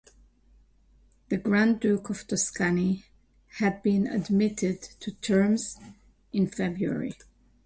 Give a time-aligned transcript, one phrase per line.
[1.29, 3.05] The grand duke of Tuscany
[3.59, 5.77] had been admitted to terms
[6.33, 7.13] in February.